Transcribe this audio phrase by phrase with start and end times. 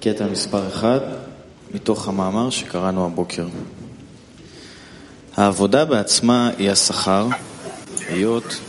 [0.00, 1.00] קטע מספר אחד
[1.74, 3.46] מתוך המאמר שקראנו הבוקר.
[5.36, 7.26] העבודה בעצמה היא השכר,
[8.08, 8.60] היות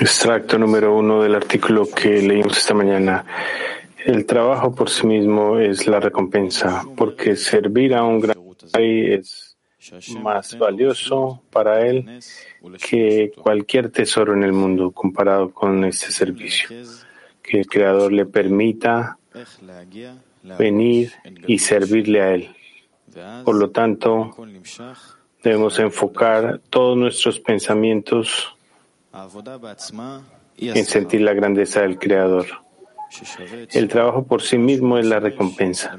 [0.00, 3.24] Extracto número uno del artículo que leímos esta mañana.
[4.04, 8.36] El trabajo por sí mismo es la recompensa, porque servir a un gran
[8.74, 9.56] rey es
[10.20, 12.20] más valioso para él
[12.78, 16.68] que cualquier tesoro en el mundo comparado con este servicio.
[17.42, 19.18] Que el Creador le permita
[20.43, 21.13] venir
[21.47, 22.49] y servirle a él.
[23.45, 24.35] Por lo tanto,
[25.43, 28.55] debemos enfocar todos nuestros pensamientos
[30.57, 32.45] en sentir la grandeza del Creador.
[33.71, 35.95] El trabajo por sí mismo es la recompensa.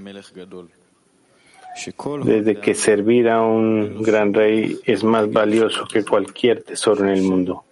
[2.24, 7.22] Desde que servir a un gran rey es más valioso que cualquier tesoro en el
[7.22, 7.64] mundo,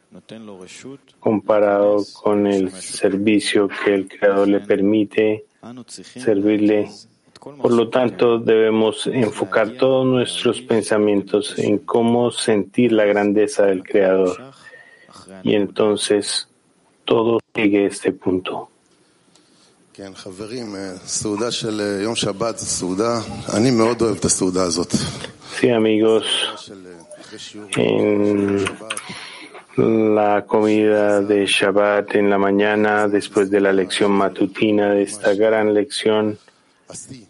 [1.20, 5.44] comparado con el servicio que el Creador le permite
[5.88, 6.90] servirle.
[7.40, 14.52] Por lo tanto, debemos enfocar todos nuestros pensamientos en cómo sentir la grandeza del Creador.
[15.42, 16.48] Y entonces
[17.04, 18.68] todo sigue este punto.
[25.60, 26.24] Sí, amigos,
[27.76, 28.64] en
[29.76, 35.72] la comida de Shabbat en la mañana, después de la lección matutina de esta gran
[35.72, 36.38] lección,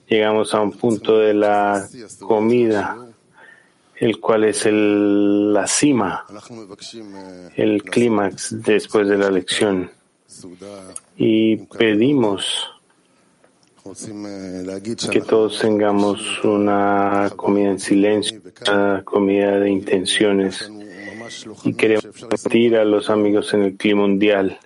[0.09, 1.87] llegamos a un punto de la
[2.21, 2.97] comida
[4.03, 6.27] el cual es el, la cima,
[7.55, 9.93] el clímax después de la lección.
[11.17, 12.69] Y pedimos
[15.09, 20.69] que todos tengamos una comida en silencio, una comida de intenciones.
[21.65, 24.59] Y queremos sentir a los amigos en el clima mundial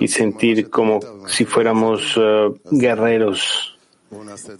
[0.00, 3.78] y sentir como si fuéramos uh, guerreros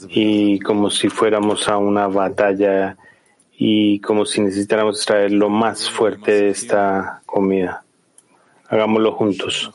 [0.09, 2.97] y como si fuéramos a una batalla
[3.59, 7.85] y como si necesitáramos extraer lo más fuerte de esta comida.
[8.69, 9.71] Hagámoslo juntos.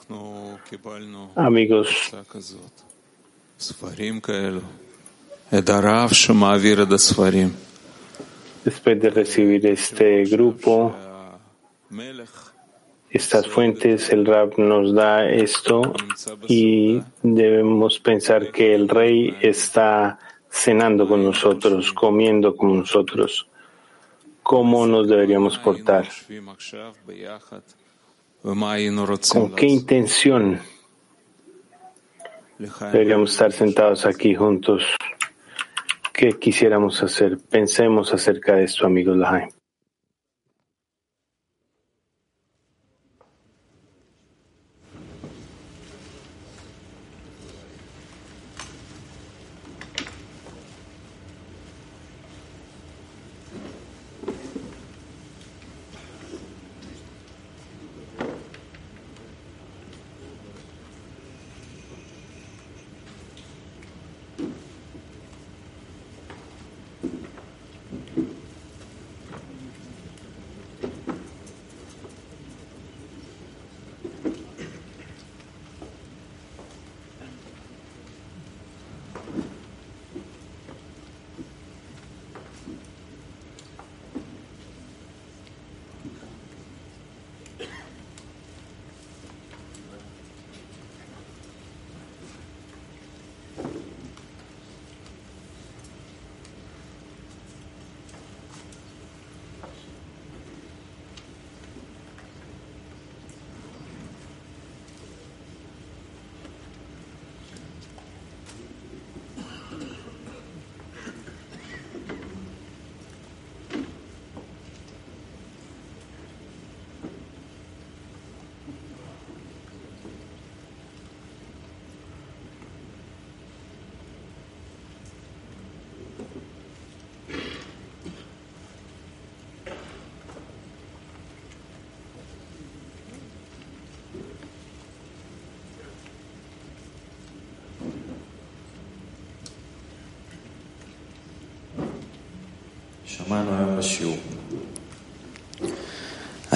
[1.36, 1.90] Amigos,
[8.66, 10.96] después de recibir este grupo,
[13.10, 15.94] estas fuentes, el Rab nos da esto
[16.48, 23.48] y debemos pensar que el Rey está cenando con nosotros, comiendo con nosotros
[24.44, 26.08] cómo nos deberíamos portar,
[29.32, 30.60] con qué intención
[32.92, 34.84] deberíamos estar sentados aquí juntos,
[36.14, 37.38] qué quisiéramos hacer.
[37.50, 39.50] Pensemos acerca de esto, amigos Lahaim.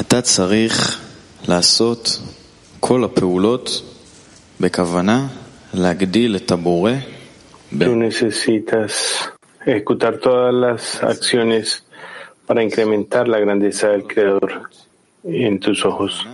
[0.01, 1.01] אתה צריך
[1.49, 2.19] לעשות
[2.81, 3.83] כל הפעולות
[4.61, 5.27] בכוונה
[5.75, 6.93] להגדיל את הבורא.
[7.81, 8.93] Tú necesitas
[9.67, 11.85] ejecutar todas las acciones
[12.47, 14.71] para incrementar la grandeza del Creador
[15.25, 16.25] en tus ojos.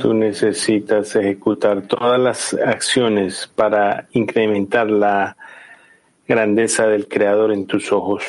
[0.00, 5.36] Tú necesitas ejecutar todas las acciones para incrementar la
[6.27, 8.23] grandeza del Creador en tus ojos.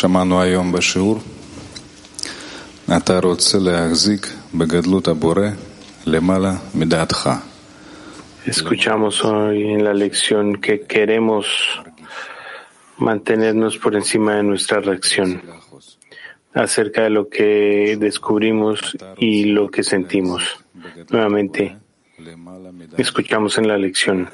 [0.00, 1.18] שמענו היום בשיעור,
[2.96, 5.48] אתה רוצה להחזיק בגדלות הבורא
[6.06, 7.30] למעלה מדעתך.
[8.46, 11.46] Escuchamos hoy en la lección que queremos
[12.96, 15.42] mantenernos por encima de nuestra reacción
[16.54, 20.42] acerca de lo que descubrimos y lo que sentimos.
[21.10, 21.76] Nuevamente,
[22.96, 24.30] escuchamos en la lección.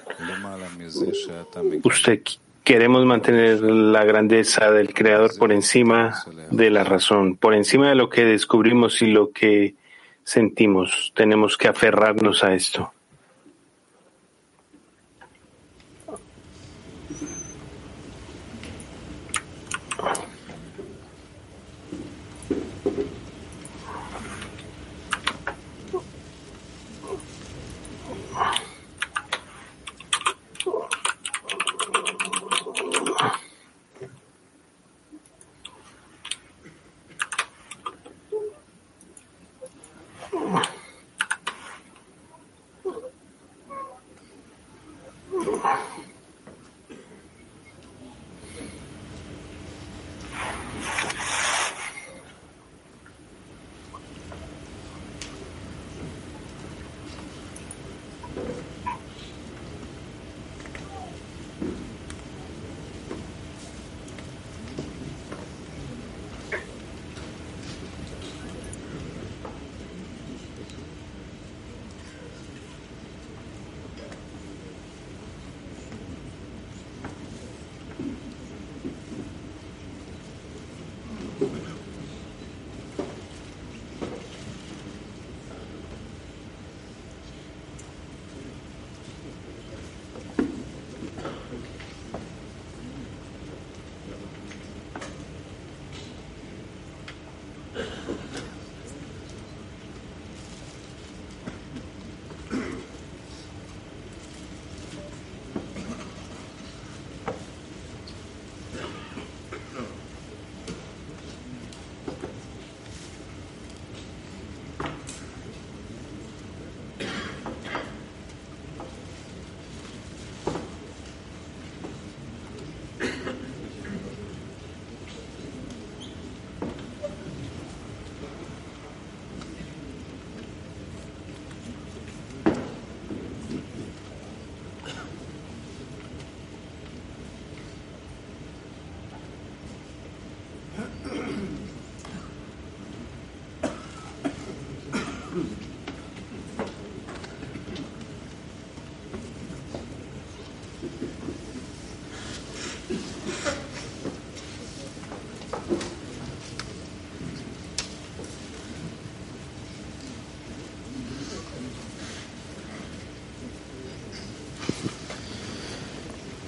[1.83, 2.21] Usted
[2.68, 6.22] Queremos mantener la grandeza del Creador por encima
[6.52, 9.76] de la razón, por encima de lo que descubrimos y lo que
[10.26, 11.14] sentimos.
[11.16, 12.92] Tenemos que aferrarnos a esto.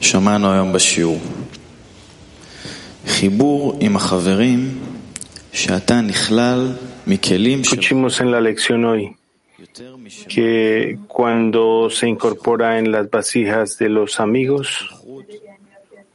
[0.09, 1.21] שמענו היום בשיעור.
[3.07, 4.61] חיבור עם החברים
[5.53, 6.73] שאתה נכלל
[7.07, 9.13] מכלים של Escuchimos en la lección hoy
[9.61, 14.67] יותר משל que cuando se incorpora en las vasijas de los amigos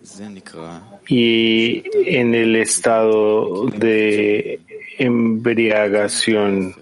[0.01, 0.79] זה נקרא
[1.09, 1.83] y
[2.17, 4.59] en el estado de
[4.99, 6.75] embriagación,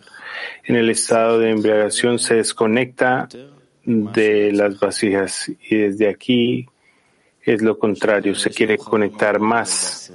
[0.66, 3.30] en el estado de embriagación se desconecta
[3.86, 6.68] de las vasijas y desde aquí
[7.43, 10.13] es lo contrario, se quiere conectar más.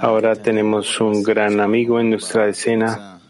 [0.00, 3.20] Ahora tenemos un gran amigo en nuestra escena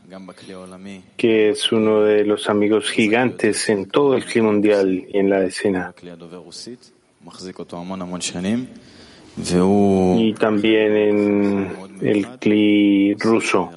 [1.17, 5.45] que es uno de los amigos gigantes en todo el clima mundial y en la
[5.45, 5.95] escena.
[10.19, 13.71] Y también en el CLI ruso.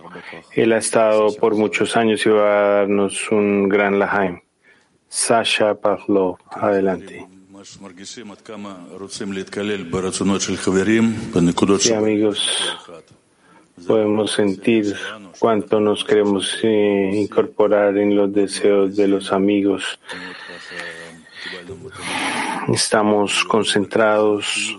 [0.51, 4.41] Él ha estado por muchos años y va a darnos un gran Lahaim.
[5.07, 7.34] Sasha Pavlov, adelante.
[11.79, 12.47] Sí, amigos,
[13.87, 14.95] podemos sentir
[15.39, 19.99] cuánto nos queremos eh, incorporar en los deseos de los amigos.
[22.71, 24.77] Estamos concentrados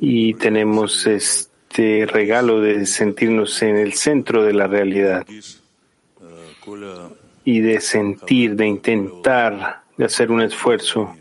[0.00, 5.24] y tenemos este regalo de sentirnos en el centro de la realidad
[7.44, 11.14] y de sentir, de intentar, de hacer un esfuerzo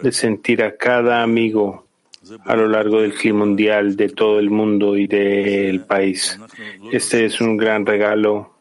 [0.00, 1.86] de sentir a cada amigo
[2.44, 6.38] a lo largo del clima mundial, de todo el mundo y del país.
[6.92, 8.54] Este es un gran regalo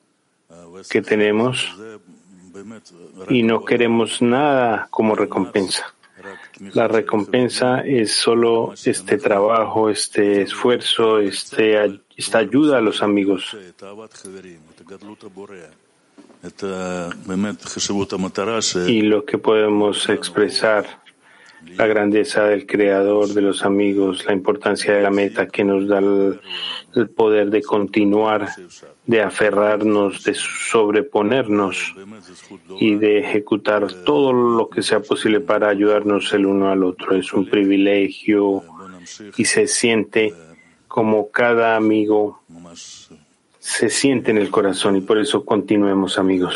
[0.90, 1.76] que tenemos
[3.30, 5.94] y no queremos nada como recompensa.
[6.74, 13.58] La recompensa es solo este trabajo, este esfuerzo, este esta ayuda a los amigos.
[18.88, 21.01] Y lo que podemos expresar
[21.78, 26.00] la grandeza del creador, de los amigos, la importancia de la meta que nos da
[26.00, 28.50] el, poder de continuar,
[29.06, 31.96] de aferrarnos, de sobreponernos
[32.80, 37.16] y de ejecutar todo lo que sea posible para ayudarnos el uno al otro.
[37.16, 38.64] Es un privilegio
[39.38, 40.34] y se siente
[40.88, 42.42] como cada amigo
[43.62, 46.56] se siente en el corazón y por eso continuemos amigos.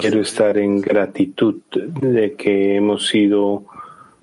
[0.00, 3.64] Quiero estar en gratitud de que hemos sido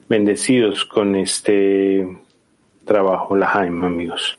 [0.09, 2.07] bendecidos con este
[2.85, 4.37] trabajo, la Jaime, amigos.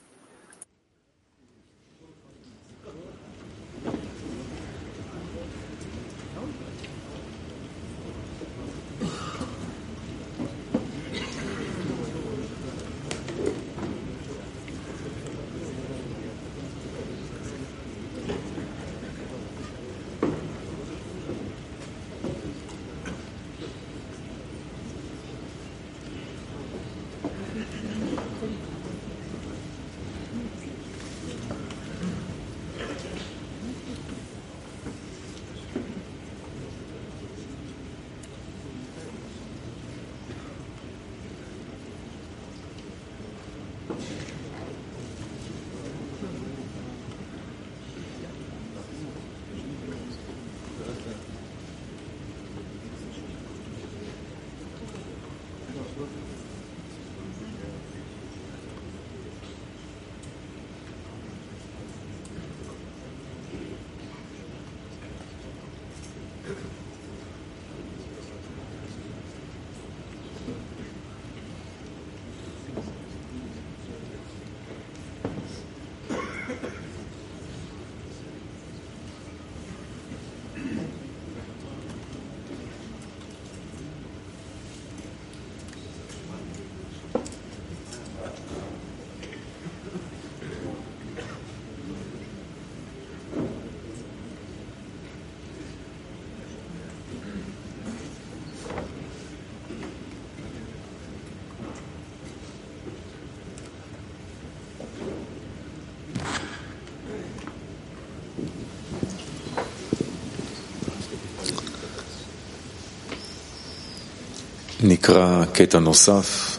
[114.83, 116.57] נקרא קטע נוסף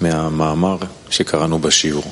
[0.00, 0.76] מהמאמר
[1.10, 2.04] שקראנו בשיעור.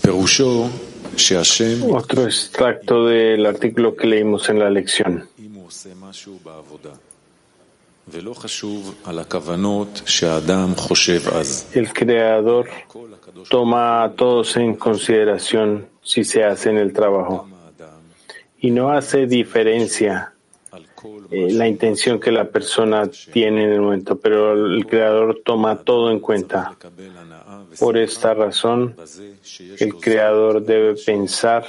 [0.00, 0.68] פירושו
[1.16, 5.12] שהשם, Otro extracto del artículo que leímos en la lección.
[5.38, 6.90] אם הוא עושה משהו בעבודה,
[8.08, 11.64] ולא חשוב על הכוונות שהאדם חושב אז.
[11.74, 17.34] El creador כל הקדוש toma a todos en consideración si se hace en el trabajo.
[17.34, 17.98] האדם
[18.60, 20.32] y no hace diferencia
[21.31, 26.11] eh, la intención que la persona tiene en el momento, pero el Creador toma todo
[26.11, 26.75] en cuenta.
[27.79, 28.95] Por esta razón,
[29.79, 31.65] el Creador debe pensar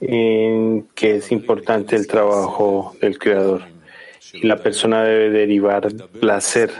[0.00, 3.62] en que es importante el trabajo del Creador.
[4.32, 6.70] Y la persona debe derivar placer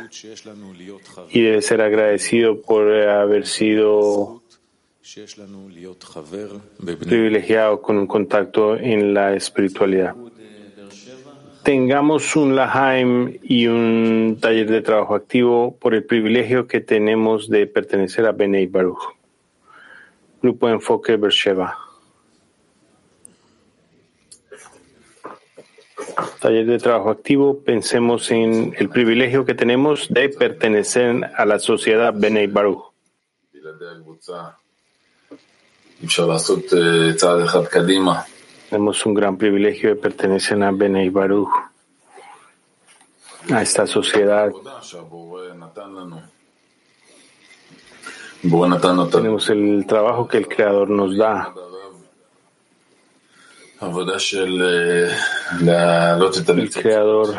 [1.31, 4.43] y debe ser agradecido por haber sido
[6.99, 10.17] privilegiado con un contacto en la espiritualidad.
[11.63, 17.67] Tengamos un Lahaim y un taller de trabajo activo por el privilegio que tenemos de
[17.67, 19.15] pertenecer a Benei Baruch.
[20.41, 21.79] Grupo de Enfoque Bersheva.
[26.41, 32.15] Taller de trabajo activo, pensemos en el privilegio que tenemos de pertenecer a la sociedad
[32.15, 32.95] Benei Baruch.
[38.69, 41.51] Tenemos un gran privilegio de pertenecer a Benei Baruch,
[43.51, 44.51] a esta sociedad.
[49.11, 51.55] Tenemos el trabajo que el Creador nos da.
[56.63, 57.35] El Creador.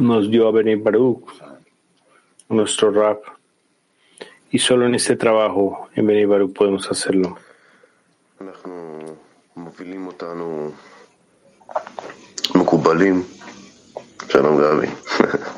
[0.00, 1.28] Nos dio a Benei Baruch
[2.48, 3.22] nuestro rap.
[4.50, 7.36] Y solo en este trabajo, en Benibaru, podemos hacerlo.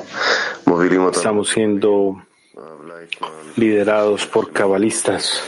[1.11, 2.21] Estamos siendo
[3.55, 5.41] liderados por cabalistas,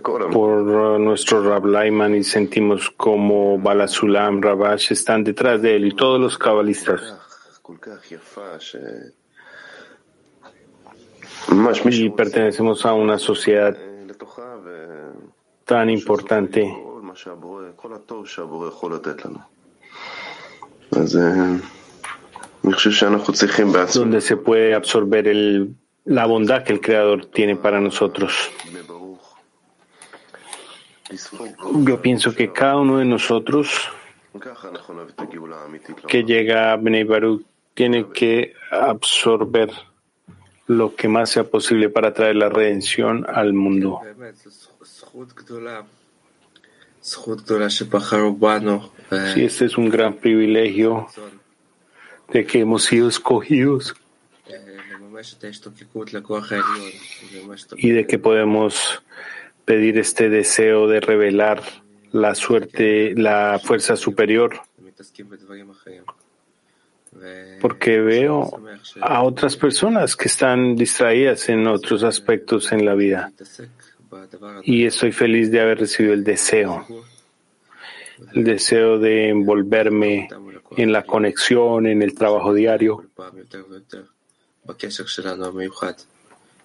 [0.00, 0.62] por
[1.00, 6.38] nuestro Rab Laiman y sentimos como Balasulam, Rabash están detrás de él y todos los
[6.38, 7.31] cabalistas.
[11.90, 13.76] Y pertenecemos a una sociedad
[15.64, 16.74] tan importante.
[23.94, 28.50] Donde se puede absorber el, la bondad que el Creador tiene para nosotros.
[31.84, 33.70] Yo pienso que cada uno de nosotros
[36.08, 37.44] que llega a Bnei Baruch
[37.74, 39.70] tiene que absorber
[40.66, 44.00] lo que más sea posible para traer la redención al mundo.
[49.34, 51.08] Sí, este es un gran privilegio
[52.28, 53.94] de que hemos sido escogidos
[57.76, 59.02] y de que podemos
[59.64, 61.62] pedir este deseo de revelar
[62.12, 64.60] la suerte, la fuerza superior
[67.60, 68.50] porque veo
[69.00, 73.32] a otras personas que están distraídas en otros aspectos en la vida.
[74.64, 76.86] Y estoy feliz de haber recibido el deseo,
[78.34, 80.28] el deseo de envolverme
[80.76, 83.04] en la conexión, en el trabajo diario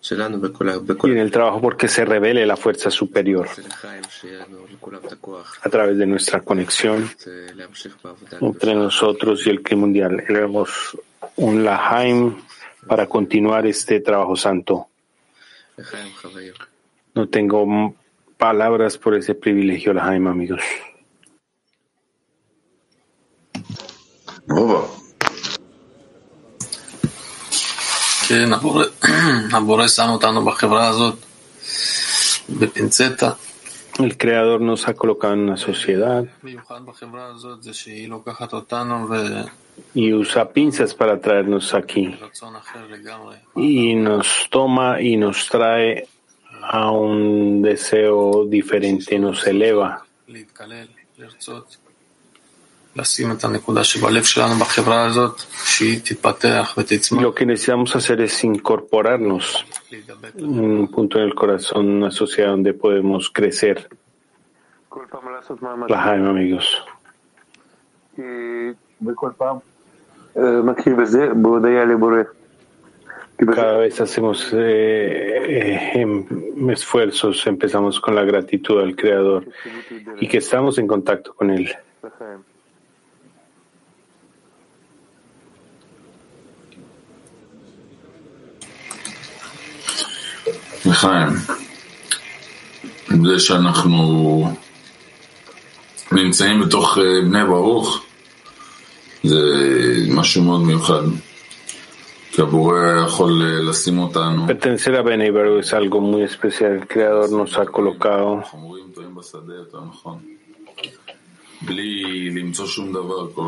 [0.02, 3.48] y en el trabajo porque se revele la fuerza superior
[5.64, 7.10] a través de nuestra conexión
[8.40, 10.24] entre nosotros y el que mundial.
[10.28, 10.98] Éramos
[11.36, 12.38] un Lahaim
[12.88, 14.88] para continuar este trabajo santo.
[17.14, 17.96] No tengo
[18.38, 20.62] palabras por ese privilegio, Lahaim, amigos.
[28.28, 28.52] כן,
[34.00, 36.26] El Creador nos ha colocado en una sociedad.
[39.94, 42.16] Y usa pinzas para traernos aquí.
[43.56, 46.08] y nos toma y nos trae
[46.62, 50.06] a un deseo diferente, nos eleva.
[57.22, 59.66] Lo que necesitamos hacer es incorporarnos
[60.36, 63.88] un punto en el corazón, una sociedad donde podemos crecer.
[66.30, 66.86] Amigos.
[73.38, 76.26] Cada vez hacemos eh, em,
[76.72, 79.46] esfuerzos, empezamos con la gratitud al Creador
[80.20, 81.72] y que estamos en contacto con Él.
[90.87, 91.29] לחיים.
[93.25, 94.49] זה שאנחנו
[96.13, 98.03] נמצאים בתוך בני ברוך
[99.25, 99.37] זה
[100.09, 101.03] משהו מאוד מיוחד.
[104.49, 106.73] Pertenecer a Bene Baruch es algo muy especial.
[106.73, 108.43] El Creador nos ha colocado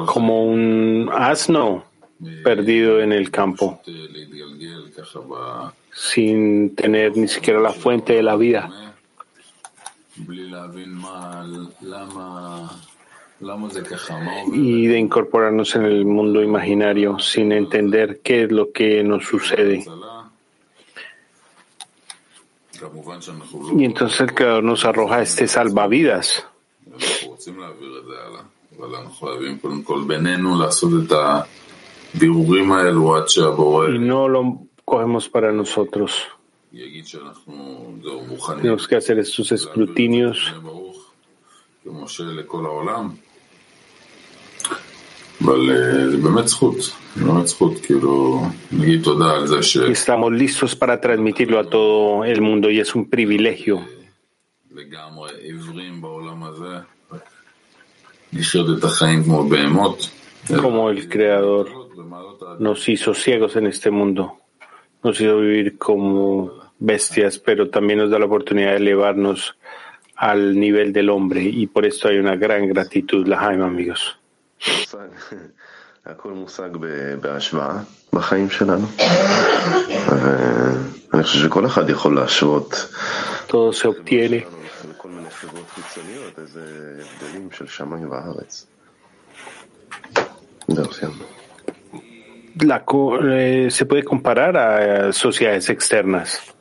[0.06, 1.84] como un asno
[2.42, 3.80] perdido en el campo,
[5.93, 8.69] sin tener ni siquiera la fuente de la vida.
[14.53, 19.85] Y de incorporarnos en el mundo imaginario sin entender qué es lo que nos sucede.
[23.77, 26.45] Y entonces el Creador nos arroja este salvavidas.
[33.95, 36.27] Y no lo cogemos para nosotros.
[38.61, 40.53] Tenemos que hacer estos escrutinios.
[49.89, 53.85] Estamos listos para transmitirlo a todo el mundo y es un privilegio.
[60.61, 61.89] Como el Creador
[62.59, 64.37] nos hizo ciegos en este mundo,
[65.03, 69.55] nos hizo vivir como bestias, pero también nos da la oportunidad de elevarnos
[70.15, 74.17] al nivel del hombre y por esto hay una gran gratitud, la Jaime, amigos.
[83.47, 84.47] Todo se obtiene.
[92.61, 92.83] La,
[93.31, 96.55] eh, se puede comparar a sociedades externas.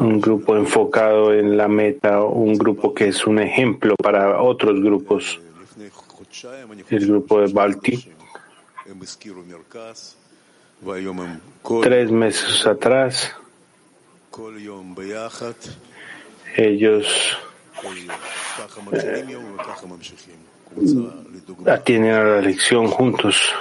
[0.00, 5.40] un grupo enfocado en la meta, un grupo que es un ejemplo para otros grupos.
[6.88, 8.08] El grupo de Balti.
[11.82, 13.34] Tres meses atrás,
[16.56, 17.38] ellos
[17.84, 19.26] eh,
[21.66, 23.54] atienden a la lección juntos.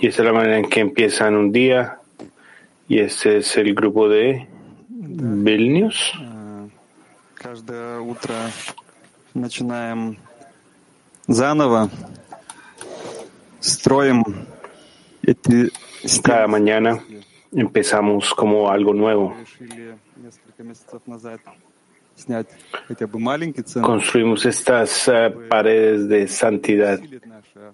[0.00, 1.97] Y esa es la manera en que empiezan un día
[2.87, 4.47] Y este es el grupo de
[4.89, 6.13] Vilnius.
[7.35, 8.35] Каждое утро
[9.33, 10.17] начинаем
[11.27, 11.89] заново,
[13.59, 14.23] строим
[15.21, 15.69] эти
[16.03, 16.47] Cada стены.
[16.47, 17.03] mañana
[17.51, 19.35] empezamos como algo nuevo.
[19.39, 21.41] Решили несколько месяцев назад
[22.15, 22.47] снять
[22.87, 23.87] хотя бы маленький центр.
[23.87, 27.73] Construimos estas eh, paredes de santidad усилит наше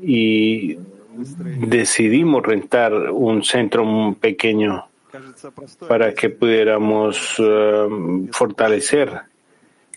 [0.00, 1.01] y выстроение.
[1.15, 4.87] decidimos rentar un centro pequeño
[5.87, 7.87] para que pudiéramos eh,
[8.31, 9.21] fortalecer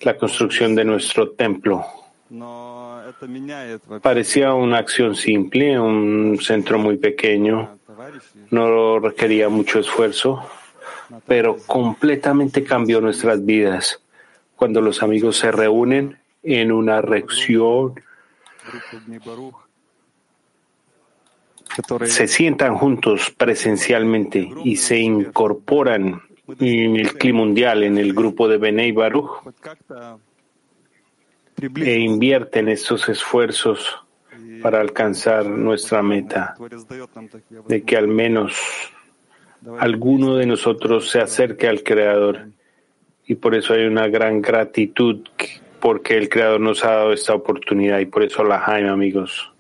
[0.03, 1.85] la construcción de nuestro templo.
[4.03, 7.79] Parecía una acción simple, un centro muy pequeño,
[8.51, 10.43] no requería mucho esfuerzo,
[11.27, 14.03] pero completamente cambió nuestras vidas.
[14.55, 17.95] Cuando los amigos se reúnen en una reacción
[22.07, 26.23] se sientan juntos presencialmente y se incorporan
[26.61, 29.43] en el clima mundial, en el grupo de Benei Baruch,
[31.77, 33.99] e invierten estos esfuerzos
[34.63, 36.55] para alcanzar nuestra meta,
[37.69, 38.55] de que al menos
[39.79, 42.49] alguno de nosotros se acerque al Creador.
[43.27, 45.27] Y por eso hay una gran gratitud
[45.81, 49.53] porque el Creador nos ha dado esta oportunidad y por eso la Jaime, amigos.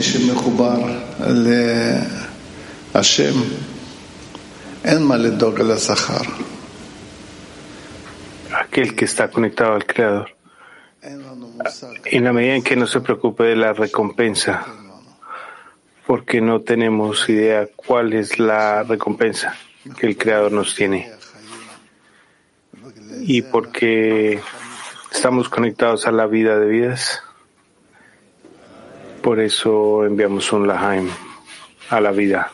[0.00, 0.78] מי שמחובר
[2.94, 3.40] להשם,
[4.84, 6.22] אין מה לדאוג על השכר.
[8.50, 10.28] Aquel que está conectado al Creador.
[11.02, 11.86] אין לנו מושג.
[12.06, 14.64] En la medida en que no se preocupe de la recompensa,
[16.06, 19.54] porque no tenemos idea cuál es la recompensa
[19.98, 21.10] que el Creador nos tiene.
[23.22, 24.40] Y porque
[25.10, 27.22] estamos conectados a la vida de vidas,
[29.21, 31.07] por eso enviamos un Lahaim
[31.89, 32.51] a la vida.